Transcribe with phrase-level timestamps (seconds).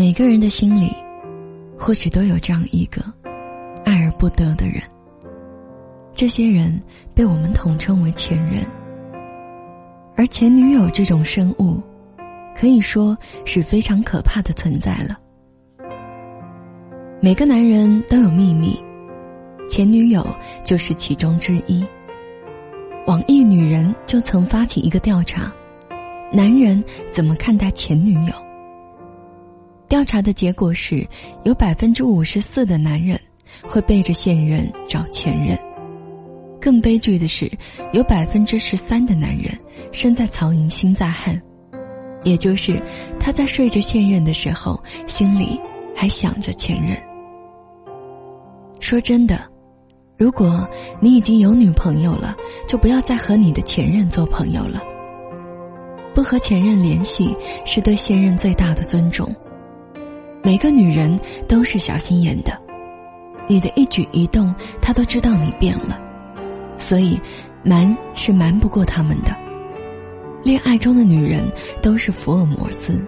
[0.00, 0.90] 每个人的心里，
[1.78, 3.04] 或许都有这样一个
[3.84, 4.80] 爱而不得的人。
[6.14, 6.80] 这些人
[7.14, 8.64] 被我们统称为前任，
[10.16, 11.78] 而前女友这种生物，
[12.56, 15.18] 可以说是非常可怕的存在了。
[17.20, 18.82] 每个男人都有秘密，
[19.68, 20.26] 前女友
[20.64, 21.84] 就是其中之一。
[23.06, 25.52] 网易女人就曾发起一个调查：
[26.32, 28.49] 男人怎么看待前女友？
[29.90, 31.04] 调查的结果是，
[31.42, 33.20] 有百分之五十四的男人
[33.60, 35.58] 会背着现任找前任。
[36.60, 37.50] 更悲剧的是，
[37.92, 39.52] 有百分之十三的男人
[39.90, 41.42] 身在曹营心在汉，
[42.22, 42.80] 也就是
[43.18, 45.60] 他在睡着现任的时候，心里
[45.92, 46.96] 还想着前任。
[48.78, 49.40] 说真的，
[50.16, 50.68] 如果
[51.00, 52.36] 你已经有女朋友了，
[52.68, 54.80] 就不要再和你的前任做朋友了。
[56.14, 57.34] 不和前任联系
[57.64, 59.34] 是对现任最大的尊重。
[60.42, 62.52] 每个女人都是小心眼的，
[63.46, 66.00] 你的一举一动，她都知道你变了。
[66.78, 67.20] 所以，
[67.62, 69.36] 瞒是瞒不过他们的。
[70.42, 71.44] 恋爱中的女人
[71.82, 72.98] 都是福尔摩斯。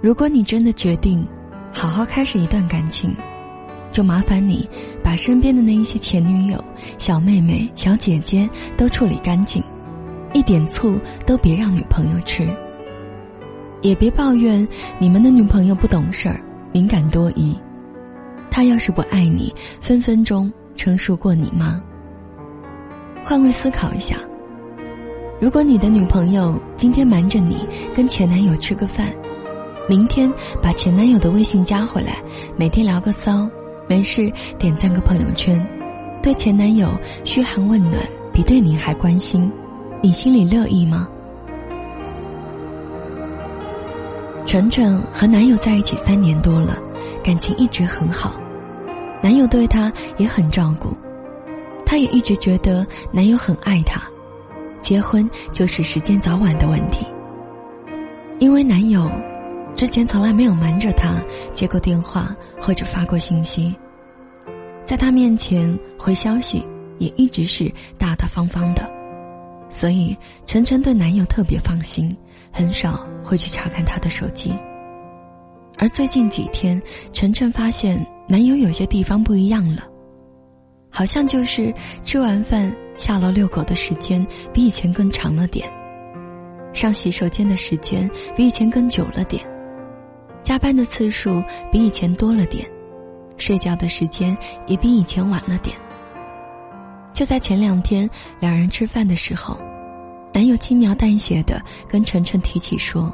[0.00, 1.24] 如果你真的决定
[1.72, 3.14] 好好开始一段感情，
[3.92, 4.68] 就麻烦你
[5.04, 6.62] 把身边的那一些前女友、
[6.98, 9.62] 小妹妹、小姐姐都处理干净，
[10.34, 12.48] 一点醋都别让女朋友吃。
[13.82, 14.66] 也别抱怨
[14.98, 16.40] 你们的女朋友不懂事儿、
[16.72, 17.56] 敏感多疑。
[18.50, 20.52] 她要是不爱你，分分钟。
[20.76, 21.82] 成熟过你吗？
[23.24, 24.14] 换位思考一下，
[25.40, 29.12] 如果你的女朋友今天瞒着你跟前男友吃个饭，
[29.88, 32.22] 明天把前男友的微信加回来，
[32.56, 33.50] 每天聊个骚，
[33.88, 35.60] 没事点赞个朋友圈，
[36.22, 36.88] 对前男友
[37.24, 38.00] 嘘寒问暖
[38.32, 39.50] 比对你还关心，
[40.00, 41.08] 你心里乐意吗？
[44.48, 46.82] 晨晨和男友在一起三年多了，
[47.22, 48.40] 感情一直很好。
[49.20, 50.96] 男友对她也很照顾，
[51.84, 54.00] 她也一直觉得男友很爱她，
[54.80, 57.06] 结婚就是时间早晚的问题。
[58.38, 59.10] 因为男友
[59.76, 61.22] 之前从来没有瞒着她
[61.52, 63.76] 接过电话或者发过信息，
[64.82, 68.90] 在她面前回消息也一直是大大方方的，
[69.70, 72.16] 所以晨晨对男友特别放心，
[72.52, 74.52] 很少会去查看他的手机。
[75.76, 76.80] 而最近几天，
[77.12, 78.04] 晨晨发现。
[78.30, 79.84] 男友有些地方不一样了，
[80.90, 85.66] 好像就是吃完饭下楼遛狗的时间比以前更长了点，
[86.74, 89.42] 上洗手间的时间比以前更久了点，
[90.42, 91.42] 加班的次数
[91.72, 92.68] 比以前多了点，
[93.38, 94.36] 睡觉的时间
[94.66, 95.74] 也比以前晚了点。
[97.18, 98.08] 就在前两天，
[98.38, 99.58] 两人吃饭的时候，
[100.32, 103.12] 男友轻描淡写的跟晨晨提起说，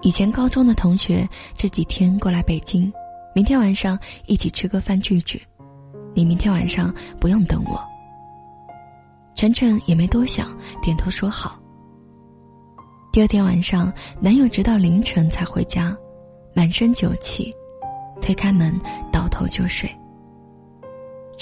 [0.00, 1.24] 以前高中的同学
[1.54, 2.92] 这几天过来北京。
[3.32, 3.96] 明天晚上
[4.26, 5.40] 一起吃个饭聚聚，
[6.16, 7.80] 你明天晚上不用等我。
[9.36, 10.48] 晨晨也没多想，
[10.82, 11.56] 点头说好。
[13.12, 15.96] 第二天晚上，男友直到凌晨才回家，
[16.56, 17.54] 满身酒气，
[18.20, 18.76] 推开门
[19.12, 19.88] 倒头就睡。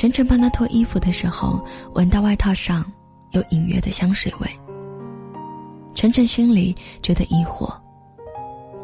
[0.01, 1.63] 晨晨帮他脱衣服的时候，
[1.93, 2.83] 闻到外套上
[3.33, 4.49] 有隐约的香水味。
[5.95, 7.71] 晨晨心里觉得疑惑，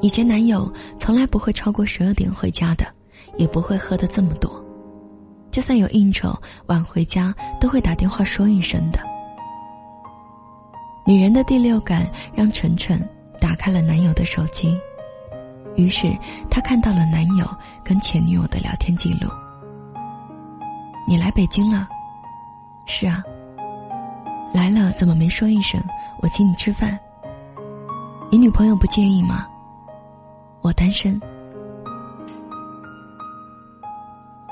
[0.03, 2.85] 以前男友从来不会超过十二点回家的。
[3.39, 4.63] 也不会喝的这么多，
[5.51, 9.01] 就算有应酬晚回家，都会打电话说一声的。
[11.07, 13.03] 女人的第六感让晨晨
[13.41, 14.79] 打开了男友的手机，
[15.77, 16.15] 于是
[16.51, 17.49] 她看到了男友
[17.83, 19.31] 跟前女友的聊天记录。
[21.09, 21.89] 你来北京了？
[22.87, 23.23] 是啊。
[24.53, 25.81] 来了怎么没说一声？
[26.21, 26.99] 我请你吃饭。
[28.31, 29.47] 你女朋友不介意吗？
[30.63, 31.21] 我单身。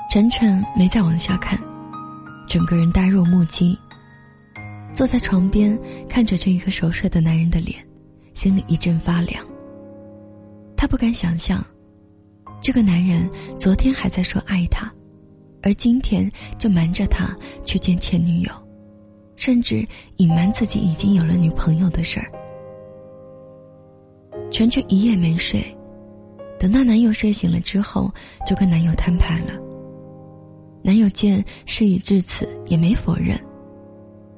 [0.09, 1.59] 晨晨没再往下看，
[2.47, 3.77] 整个人呆若木鸡。
[4.93, 5.77] 坐在床边，
[6.07, 7.85] 看着这一个熟睡的男人的脸，
[8.33, 9.43] 心里一阵发凉。
[10.77, 11.61] 他不敢想象，
[12.61, 13.29] 这个男人
[13.59, 14.89] 昨天还在说爱他，
[15.65, 18.51] 而今天就瞒着他去见前女友，
[19.35, 19.83] 甚至
[20.17, 22.31] 隐瞒自己已经有了女朋友的事儿。
[24.51, 25.59] 晨晨一夜没睡，
[26.59, 28.13] 等到男友睡醒了之后，
[28.45, 29.53] 就跟男友摊牌了。
[30.83, 33.35] 男友见事已至此，也没否认，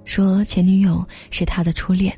[0.05, 2.17] 说前女友是他的初恋，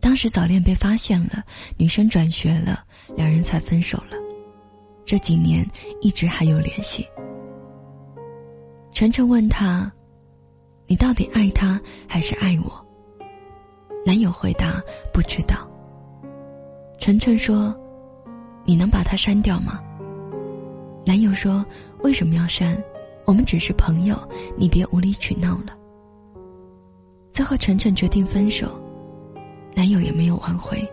[0.00, 1.44] 当时早恋被发现了，
[1.76, 2.82] 女生转学了，
[3.14, 4.16] 两人才分手了。
[5.04, 5.68] 这几年
[6.00, 7.06] 一直还有联系。
[8.92, 9.90] 晨晨问他
[10.86, 12.86] ：“你到底爱他还是爱我？”
[14.04, 15.66] 男友回答：“不知道。”
[16.98, 17.74] 晨晨说
[18.64, 19.80] ：“你能把他删掉吗？
[21.06, 21.64] 男友说
[22.04, 22.76] ：“为什么要删？
[23.24, 24.16] 我们只是朋友，
[24.56, 25.76] 你别无理取闹了。”
[27.32, 28.78] 最后，晨晨决定分手，
[29.74, 30.86] 男友也没有挽回。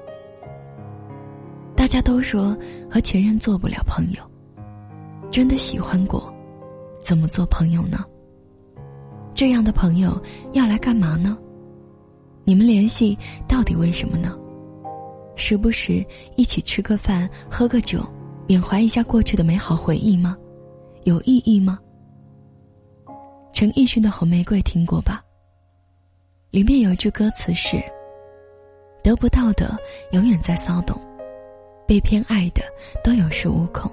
[1.75, 2.57] 大家都说
[2.89, 4.23] 和前任做不了朋友，
[5.29, 6.33] 真的喜欢过，
[7.09, 8.05] 怎么做朋友呢？
[9.33, 10.21] 这样的朋友
[10.53, 11.35] 要来干嘛呢？
[12.43, 13.17] 你们联系
[13.47, 14.37] 到底为什么呢？
[15.35, 18.07] 时不时一起吃个饭、喝个酒，
[18.47, 20.37] 缅怀一下过去的美好回忆吗？
[21.01, 21.79] 有意义吗？
[23.53, 25.19] 陈奕迅的《红玫瑰》听过吧？
[26.51, 27.81] 里面有一句歌词是
[29.01, 29.75] ：“得不到的
[30.11, 30.95] 永远在骚动，
[31.87, 32.61] 被偏爱的
[33.03, 33.91] 都有恃无恐。”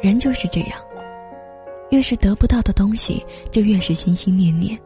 [0.00, 0.80] 人就是这样，
[1.92, 4.76] 越是得不到的东西，就越是心心念念。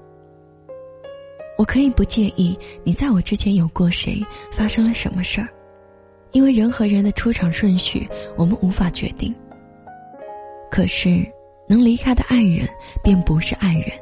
[1.56, 4.20] 我可以不介意你在我之前有过谁，
[4.52, 5.48] 发生了什么事儿，
[6.32, 9.32] 因为人和人的出场顺序我们无法决定。
[10.68, 11.24] 可是，
[11.68, 12.68] 能离开的爱人
[13.04, 13.92] 便不是爱人，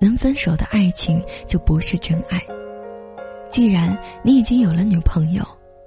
[0.00, 2.42] 能分手的爱情就不是真爱。
[3.48, 5.46] 既然你已经有了女朋友，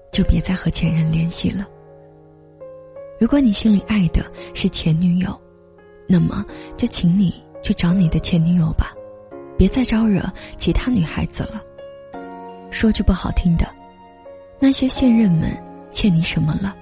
[0.09, 1.67] 就别再和前任联系了。
[3.19, 5.37] 如果你心里爱的是前女友，
[6.11, 6.43] 那么
[6.75, 8.95] 就请你去找你的前女友吧。
[9.55, 10.23] 别再招惹
[10.57, 11.61] 其他女孩子了。
[12.71, 13.67] 说句不好听的，
[14.57, 15.55] 那些现任们
[15.91, 16.75] 欠你什么了？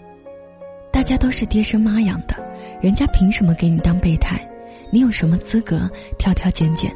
[0.91, 2.35] 大家都是爹生妈养的，
[2.81, 4.39] 人家凭什么给你当备胎？
[4.89, 6.95] 你有什么资格挑挑拣拣？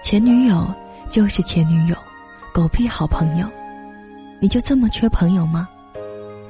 [0.00, 0.72] 前女友
[1.10, 1.96] 就是前女友，
[2.52, 3.48] 狗屁好朋友，
[4.40, 5.68] 你就这么缺朋友吗？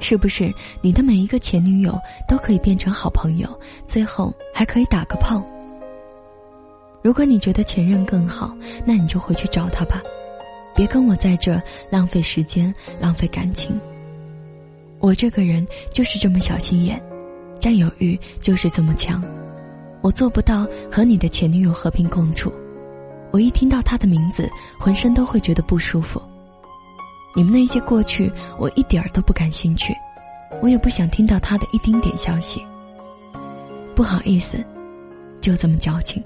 [0.07, 3.49] 是不是你的每一个前女友都可以变成好朋友，
[3.87, 5.43] 最后还可以打个炮？
[7.01, 8.55] 如果你觉得前任更好，
[8.85, 9.99] 那你就回去找他吧，
[10.75, 11.59] 别跟我在这
[11.89, 13.81] 浪费时间、浪费感情。
[14.99, 17.01] 我这个人就是这么小心眼，
[17.59, 19.23] 占有欲就是这么强，
[20.01, 22.53] 我做不到和你的前女友和平共处。
[23.31, 24.47] 我一听到她的名字，
[24.79, 26.21] 浑身都会觉得不舒服。
[27.35, 29.93] 你们那些过去，我一点儿都不感兴趣，
[30.61, 32.65] 我也不想听到他的一丁点消息。
[33.93, 34.63] 不好意思，
[35.41, 36.23] 就这么矫情。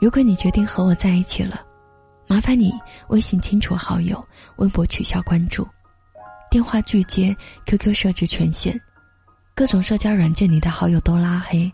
[0.00, 1.60] 如果你决定和我在一起了，
[2.26, 2.72] 麻烦你
[3.08, 4.26] 微信清除好友，
[4.56, 5.68] 微博取消关注，
[6.50, 7.36] 电话拒接
[7.66, 8.80] ，QQ 设置权限，
[9.54, 11.70] 各种社交软件里的好友都拉黑，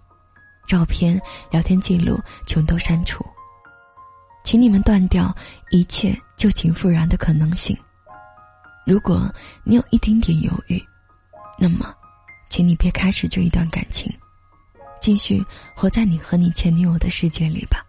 [0.67, 1.21] 照片、
[1.53, 3.25] 聊天记录全都删除。
[4.45, 5.33] 请你们断掉
[5.71, 7.77] 一切旧情复燃的可能性。
[8.85, 9.33] 如果
[9.65, 10.83] 你有一丁点犹豫，
[11.59, 11.95] 那么，
[12.51, 14.13] 请你别开始这一段感情，
[15.01, 15.45] 继续
[15.77, 17.85] 活在你和你前女友的世界里吧。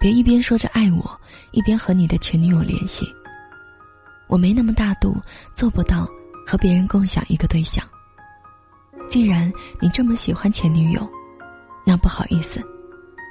[0.00, 1.20] 别一边说着爱我，
[1.52, 3.06] 一边和你的前女友联系。
[4.26, 5.20] 我没那么大度，
[5.54, 6.08] 做不到
[6.46, 7.86] 和别人共享一个对象。
[9.08, 11.06] 既然你这么喜欢前女友，
[11.84, 12.60] 那不好意思，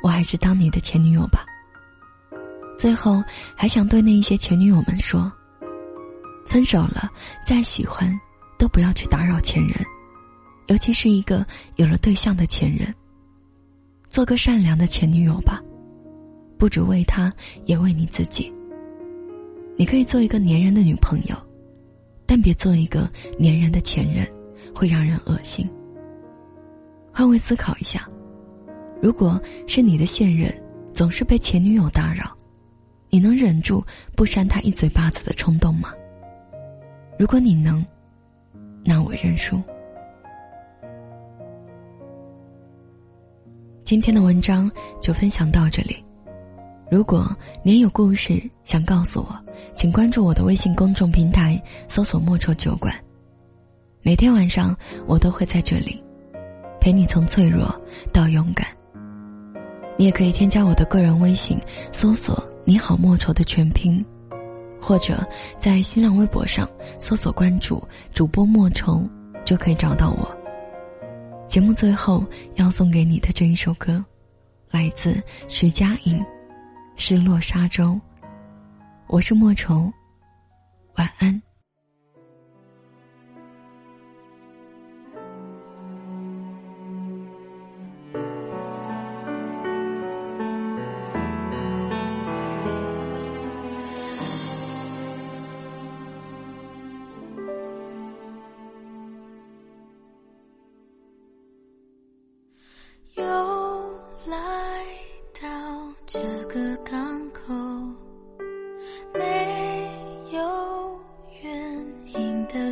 [0.03, 1.44] 我还是当你的前女友吧。
[2.77, 3.23] 最后，
[3.56, 5.31] 还想对那一些前女友们说：
[6.51, 7.09] 分手了，
[7.45, 8.13] 再喜欢，
[8.59, 9.74] 都不要去打扰前任，
[10.68, 12.94] 尤其是一个有了对象的前任。
[14.09, 15.62] 做个善良的前女友吧。
[16.57, 17.31] 不只为他，
[17.63, 18.53] 也为你自己。
[19.77, 21.36] 你可以做一个粘人的女朋友，
[22.25, 23.09] 但别做一个
[23.40, 24.30] 粘人的前任，
[24.75, 25.66] 会让人恶心。
[27.14, 28.06] 换位思考一下，
[29.02, 30.54] 如果是你的现任
[30.94, 32.30] 总是被前女友打扰，
[33.09, 33.81] 你能忍住
[34.18, 35.94] 不扇他一嘴巴子的冲动吗？
[37.21, 37.85] 如果你能，
[38.83, 39.61] 那我认输。
[43.83, 44.68] 今天的文章
[44.99, 46.04] 就分享到这里。
[46.90, 49.40] 如果您有故事想告诉我，
[49.75, 52.92] 请关注我的微信公众平台，搜索“莫愁酒馆”。
[54.01, 54.75] 每天晚上
[55.06, 56.04] 我都会在这里，
[56.80, 57.71] 陪你从脆弱
[58.11, 58.66] 到勇敢。
[59.95, 61.59] 你也可以添加我的个人微信，
[61.92, 64.04] 搜索“你好莫愁”的全拼，
[64.81, 65.23] 或者
[65.59, 66.68] 在新浪微博上
[67.00, 67.81] 搜索关注
[68.14, 69.07] 主播莫愁，
[69.45, 70.35] 就可以找到我。
[71.47, 72.23] 节目最后
[72.56, 74.04] 要送给你的这一首歌，
[74.71, 76.21] 来自徐佳莹。
[76.97, 78.00] 失落沙洲，
[79.07, 79.92] 我是莫愁，
[80.97, 81.42] 晚安。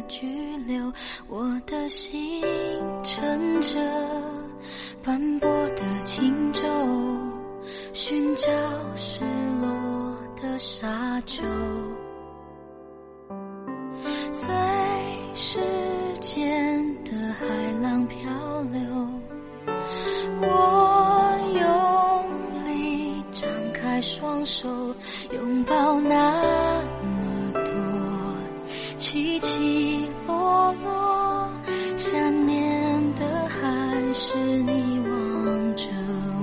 [0.09, 0.25] 拘
[0.65, 0.91] 留
[1.27, 2.41] 我的心
[3.03, 3.75] 乘着
[5.03, 6.63] 斑驳的轻舟
[7.93, 8.49] 寻找
[8.95, 9.23] 失
[9.61, 11.43] 落的沙洲
[14.31, 14.51] 随
[15.35, 15.59] 时
[16.19, 17.45] 间的海
[17.79, 18.19] 浪漂
[18.71, 18.81] 流
[20.41, 24.67] 我用力张开双手
[25.31, 26.83] 拥抱那
[28.99, 31.49] 起起落落，
[31.95, 35.85] 想念的还是你望着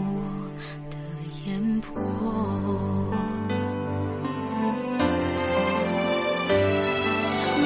[0.01, 0.49] 我
[0.91, 0.97] 的
[1.45, 1.93] 眼波。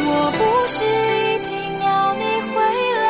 [0.03, 2.59] 我不是一定要你回
[2.99, 3.07] 来，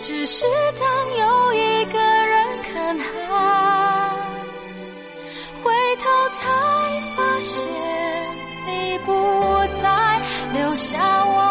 [0.00, 0.44] 只是
[0.76, 0.84] 当
[1.16, 3.06] 有一个人看海，
[5.62, 6.04] 回头
[6.40, 6.42] 才
[7.14, 7.77] 发现。
[10.78, 11.47] 下我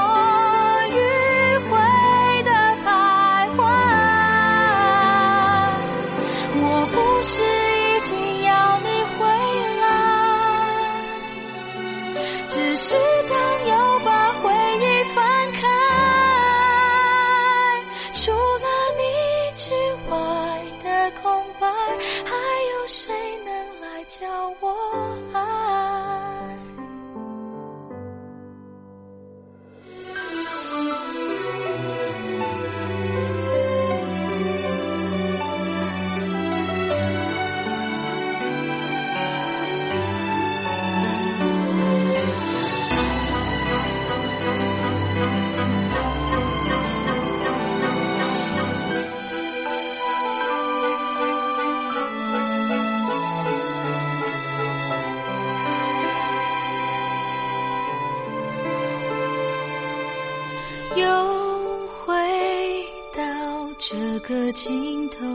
[64.28, 65.26] 个尽头，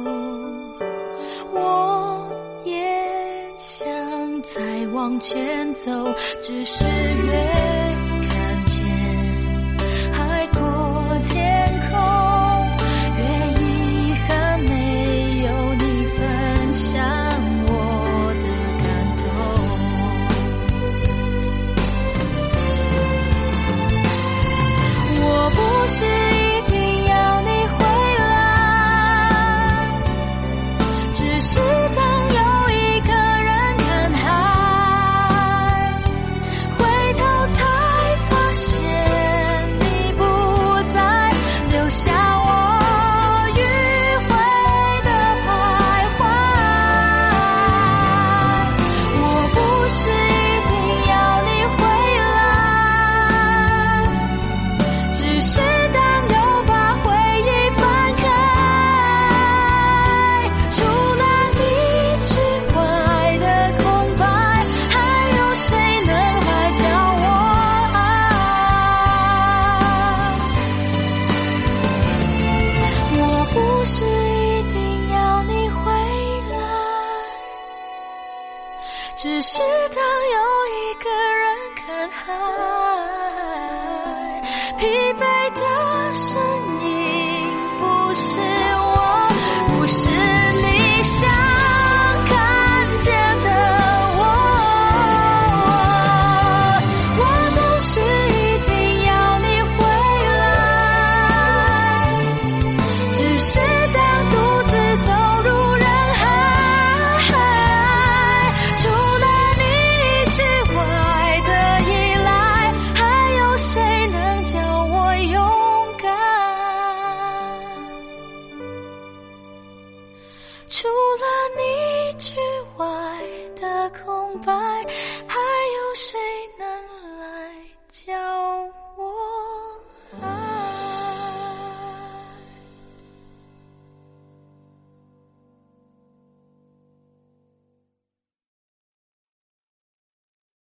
[1.55, 2.31] 我
[2.63, 2.77] 也
[3.57, 3.89] 想
[4.43, 5.91] 再往前走，
[6.43, 7.82] 只是越。